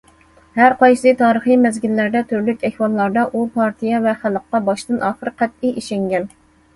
ھەر 0.59 0.73
قايسى 0.77 1.11
تارىخىي 1.17 1.57
مەزگىللەردە، 1.65 2.23
تۈرلۈك 2.31 2.65
ئەھۋاللاردا، 2.69 3.25
ئۇ 3.27 3.43
پارتىيە 3.57 3.99
ۋە 4.07 4.15
خەلققە 4.23 4.63
باشتىن- 4.71 5.05
ئاخىر 5.11 5.31
قەتئىي 5.43 5.77
ئىشەنگەن. 5.83 6.27